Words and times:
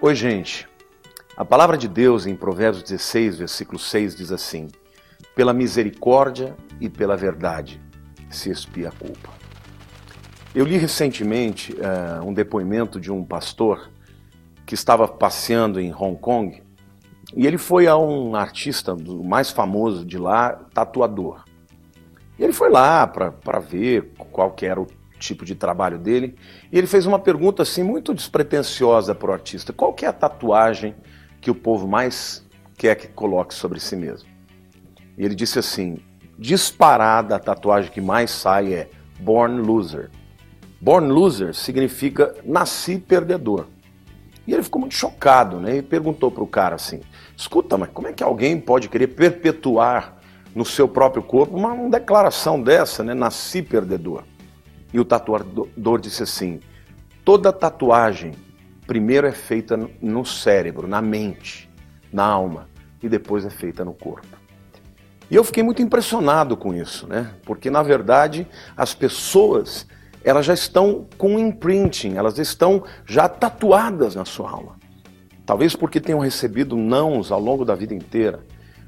Oi, 0.00 0.14
gente. 0.14 0.68
A 1.36 1.44
palavra 1.44 1.76
de 1.76 1.88
Deus 1.88 2.24
em 2.24 2.36
Provérbios 2.36 2.84
16, 2.84 3.38
versículo 3.38 3.80
6 3.80 4.14
diz 4.14 4.30
assim: 4.30 4.68
Pela 5.34 5.52
misericórdia 5.52 6.54
e 6.80 6.88
pela 6.88 7.16
verdade 7.16 7.82
se 8.30 8.48
expia 8.48 8.90
a 8.90 8.92
culpa. 8.92 9.30
Eu 10.54 10.64
li 10.64 10.76
recentemente 10.76 11.72
uh, 11.72 12.24
um 12.24 12.32
depoimento 12.32 13.00
de 13.00 13.10
um 13.10 13.24
pastor 13.24 13.90
que 14.64 14.72
estava 14.72 15.08
passeando 15.08 15.80
em 15.80 15.92
Hong 15.92 16.16
Kong 16.16 16.62
e 17.34 17.44
ele 17.44 17.58
foi 17.58 17.88
a 17.88 17.96
um 17.96 18.36
artista 18.36 18.94
do 18.94 19.24
mais 19.24 19.50
famoso 19.50 20.04
de 20.04 20.16
lá, 20.16 20.52
tatuador. 20.72 21.44
E 22.38 22.44
ele 22.44 22.52
foi 22.52 22.70
lá 22.70 23.04
para 23.04 23.58
ver 23.58 24.12
qual 24.30 24.52
que 24.52 24.64
era 24.64 24.80
o 24.80 24.86
tipo 25.18 25.44
de 25.44 25.54
trabalho 25.54 25.98
dele. 25.98 26.36
E 26.72 26.78
ele 26.78 26.86
fez 26.86 27.06
uma 27.06 27.18
pergunta 27.18 27.62
assim 27.62 27.82
muito 27.82 28.14
despretensiosa 28.14 29.14
para 29.14 29.30
o 29.30 29.32
artista: 29.32 29.72
qual 29.72 29.92
que 29.92 30.04
é 30.04 30.08
a 30.08 30.12
tatuagem 30.12 30.94
que 31.40 31.50
o 31.50 31.54
povo 31.54 31.86
mais 31.86 32.46
quer 32.76 32.94
que 32.94 33.08
coloque 33.08 33.54
sobre 33.54 33.80
si 33.80 33.96
mesmo? 33.96 34.28
E 35.16 35.24
ele 35.24 35.34
disse 35.34 35.58
assim: 35.58 35.98
disparada 36.38 37.36
a 37.36 37.38
tatuagem 37.38 37.90
que 37.90 38.00
mais 38.00 38.30
sai 38.30 38.72
é 38.72 38.88
Born 39.18 39.60
Loser. 39.60 40.10
Born 40.80 41.08
Loser 41.08 41.54
significa 41.54 42.34
nasci 42.44 42.98
perdedor. 42.98 43.66
E 44.46 44.54
ele 44.54 44.62
ficou 44.62 44.80
muito 44.80 44.94
chocado, 44.94 45.60
né? 45.60 45.76
E 45.76 45.82
perguntou 45.82 46.30
para 46.30 46.42
o 46.42 46.46
cara 46.46 46.76
assim: 46.76 47.00
escuta, 47.36 47.76
mas 47.76 47.90
como 47.90 48.08
é 48.08 48.12
que 48.12 48.22
alguém 48.22 48.58
pode 48.58 48.88
querer 48.88 49.08
perpetuar 49.08 50.16
no 50.54 50.64
seu 50.64 50.88
próprio 50.88 51.22
corpo 51.22 51.56
uma, 51.56 51.72
uma 51.72 51.90
declaração 51.90 52.62
dessa, 52.62 53.02
né? 53.02 53.12
Nasci 53.12 53.60
perdedor. 53.60 54.24
E 54.92 54.98
o 54.98 55.04
tatuador 55.04 56.00
disse 56.00 56.22
assim: 56.22 56.60
toda 57.24 57.52
tatuagem 57.52 58.32
primeiro 58.86 59.26
é 59.26 59.32
feita 59.32 59.78
no 60.00 60.24
cérebro, 60.24 60.88
na 60.88 61.02
mente, 61.02 61.70
na 62.12 62.24
alma, 62.24 62.68
e 63.02 63.08
depois 63.08 63.44
é 63.44 63.50
feita 63.50 63.84
no 63.84 63.92
corpo. 63.92 64.38
E 65.30 65.34
eu 65.34 65.44
fiquei 65.44 65.62
muito 65.62 65.82
impressionado 65.82 66.56
com 66.56 66.72
isso, 66.72 67.06
né? 67.06 67.34
Porque 67.44 67.70
na 67.70 67.82
verdade 67.82 68.46
as 68.76 68.94
pessoas 68.94 69.86
elas 70.24 70.46
já 70.46 70.54
estão 70.54 71.06
com 71.16 71.38
imprinting, 71.38 72.16
elas 72.16 72.38
estão 72.38 72.82
já 73.06 73.28
tatuadas 73.28 74.14
na 74.14 74.24
sua 74.24 74.50
alma. 74.50 74.76
Talvez 75.46 75.74
porque 75.76 76.00
tenham 76.00 76.18
recebido 76.18 76.76
nãos 76.76 77.30
ao 77.30 77.40
longo 77.40 77.64
da 77.64 77.74
vida 77.74 77.94
inteira, 77.94 78.44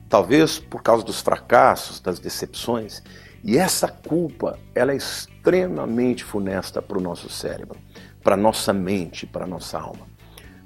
talvez 0.08 0.58
por 0.58 0.82
causa 0.82 1.04
dos 1.04 1.20
fracassos, 1.20 2.00
das 2.00 2.18
decepções. 2.18 3.02
E 3.42 3.56
essa 3.56 3.88
culpa, 3.88 4.58
ela 4.74 4.92
é 4.92 4.96
extremamente 4.96 6.24
funesta 6.24 6.82
para 6.82 6.98
o 6.98 7.00
nosso 7.00 7.28
cérebro, 7.28 7.78
para 8.22 8.36
nossa 8.36 8.72
mente, 8.72 9.26
para 9.26 9.46
nossa 9.46 9.78
alma. 9.78 10.06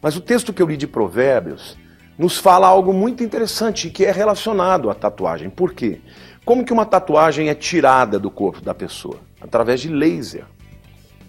Mas 0.03 0.17
o 0.17 0.20
texto 0.20 0.53
que 0.53 0.61
eu 0.61 0.67
li 0.67 0.77
de 0.77 0.86
Provérbios 0.86 1.78
nos 2.19 2.36
fala 2.36 2.67
algo 2.67 2.92
muito 2.92 3.22
interessante 3.22 3.91
que 3.91 4.05
é 4.05 4.12
relacionado 4.12 4.91
à 4.91 4.95
tatuagem. 4.95 5.50
Por 5.50 5.72
quê? 5.72 6.00
Como 6.45 6.64
que 6.64 6.72
uma 6.72 6.84
tatuagem 6.84 7.48
é 7.48 7.55
tirada 7.55 8.19
do 8.19 8.30
corpo 8.30 8.61
da 8.61 8.75
pessoa? 8.75 9.19
Através 9.41 9.80
de 9.80 9.89
laser. 9.89 10.45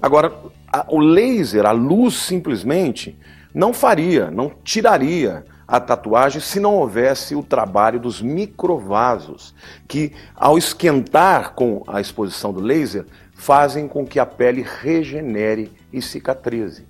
Agora, 0.01 0.33
a, 0.71 0.85
o 0.89 0.99
laser, 0.99 1.65
a 1.65 1.71
luz 1.71 2.15
simplesmente, 2.15 3.17
não 3.53 3.73
faria, 3.73 4.29
não 4.29 4.51
tiraria 4.63 5.45
a 5.67 5.79
tatuagem 5.79 6.39
se 6.39 6.59
não 6.59 6.75
houvesse 6.75 7.35
o 7.35 7.43
trabalho 7.43 7.99
dos 7.99 8.21
microvasos, 8.21 9.53
que 9.87 10.11
ao 10.35 10.57
esquentar 10.57 11.53
com 11.53 11.83
a 11.87 11.99
exposição 11.99 12.53
do 12.53 12.61
laser, 12.61 13.05
fazem 13.33 13.87
com 13.87 14.05
que 14.05 14.19
a 14.19 14.25
pele 14.25 14.61
regenere 14.61 15.71
e 15.91 16.01
cicatrize. 16.01 16.85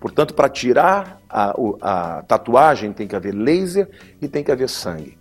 Portanto, 0.00 0.34
para 0.34 0.48
tirar 0.48 1.20
a, 1.28 1.54
a, 1.80 2.22
tatuagem 2.22 2.92
tem 2.92 3.06
que 3.06 3.14
haver 3.14 3.34
laser 3.34 3.88
e 4.20 4.26
tem 4.26 4.42
que 4.42 4.50
haver 4.50 4.68
sangue. 4.68 5.18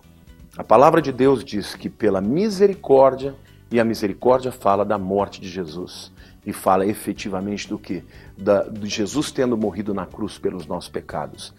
A 0.57 0.63
palavra 0.63 1.01
de 1.01 1.11
Deus 1.11 1.43
diz 1.43 1.75
que 1.75 1.89
pela 1.89 2.21
misericórdia, 2.21 3.35
e 3.71 3.79
a 3.79 3.85
misericórdia 3.85 4.51
fala 4.51 4.83
da 4.83 4.97
morte 4.97 5.39
de 5.39 5.49
Jesus, 5.49 6.11
e 6.45 6.51
fala 6.51 6.85
efetivamente 6.85 7.69
do 7.69 7.77
que? 7.77 8.03
De 8.35 8.89
Jesus 8.89 9.31
tendo 9.31 9.55
morrido 9.55 9.93
na 9.93 10.07
cruz 10.07 10.39
pelos 10.39 10.65
nossos 10.65 10.89
pecados 10.89 11.53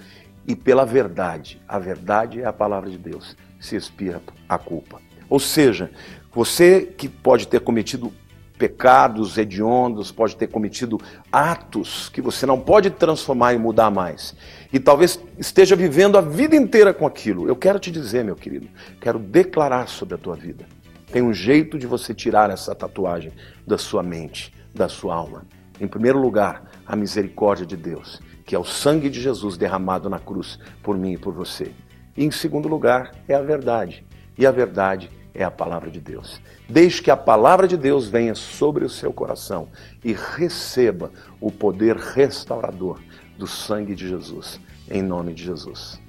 e 0.47 0.57
pela 0.57 0.85
verdade. 0.85 1.61
A 1.69 1.79
verdade 1.79 2.41
é 2.41 2.47
a 2.47 2.53
palavra 2.53 2.91
de 2.91 2.99
Deus. 2.99 3.37
Se 3.61 3.77
expia 3.77 4.21
a 4.49 4.59
culpa. 4.59 5.01
Ou 5.29 5.39
seja, 5.39 5.91
você 6.33 6.83
que 6.83 7.09
pode 7.09 7.47
ter 7.47 7.61
cometido 7.61 8.13
pecados 8.59 9.37
hediondos, 9.37 10.13
pode 10.13 10.37
ter 10.37 10.47
cometido 10.47 11.01
atos 11.33 12.09
que 12.09 12.21
você 12.21 12.47
não 12.47 12.61
pode 12.61 12.91
transformar 12.91 13.55
e 13.55 13.59
mudar 13.59 13.91
mais. 13.91 14.37
E 14.73 14.79
talvez 14.79 15.19
esteja 15.37 15.75
vivendo 15.75 16.17
a 16.17 16.21
vida 16.21 16.55
inteira 16.55 16.95
com 16.95 17.07
aquilo. 17.07 17.49
Eu 17.49 17.57
quero 17.57 17.79
te 17.81 17.91
dizer, 17.91 18.25
meu 18.25 18.37
querido, 18.37 18.69
quero 19.01 19.19
declarar 19.19 19.89
sobre 19.89 20.15
a 20.15 20.19
tua 20.19 20.37
vida. 20.37 20.65
Tem 21.11 21.23
um 21.23 21.35
jeito 21.35 21.79
de 21.79 21.87
você 21.87 22.15
tirar 22.15 22.51
essa 22.51 22.75
tatuagem 22.75 23.33
da 23.67 23.77
sua 23.77 24.03
mente, 24.03 24.55
da 24.73 24.89
sua 24.89 25.15
alma. 25.15 25.45
Em 25.81 25.89
primeiro 25.89 26.21
lugar, 26.21 26.71
a 26.87 26.95
misericórdia 26.95 27.67
de 27.67 27.77
Deus 27.77 28.21
que 28.45 28.55
é 28.55 28.59
o 28.59 28.65
sangue 28.65 29.09
de 29.09 29.21
Jesus 29.21 29.57
derramado 29.57 30.11
na 30.11 30.19
cruz 30.19 30.59
por 30.83 30.97
mim 30.97 31.13
e 31.13 31.19
por 31.19 31.33
você. 31.33 31.73
E 32.17 32.25
em 32.25 32.31
segundo 32.31 32.69
lugar, 32.69 33.15
é 33.27 33.35
a 33.35 33.43
verdade. 33.43 34.05
E 34.37 34.47
a 34.47 34.51
verdade 34.51 35.11
é 35.35 35.45
a 35.45 35.51
palavra 35.51 35.91
de 35.91 36.01
Deus. 36.01 36.41
Deixe 36.69 37.01
que 37.03 37.11
a 37.11 37.17
palavra 37.17 37.67
de 37.67 37.77
Deus 37.77 38.09
venha 38.09 38.35
sobre 38.35 38.85
o 38.85 38.91
seu 38.91 39.13
coração 39.13 39.69
e 40.05 40.13
receba 40.13 41.11
o 41.41 41.51
poder 41.51 41.97
restaurador 41.97 43.01
do 43.39 43.47
sangue 43.47 43.95
de 43.95 44.09
Jesus. 44.09 44.61
Em 44.91 45.03
nome 45.03 45.33
de 45.33 45.45
Jesus. 45.45 46.02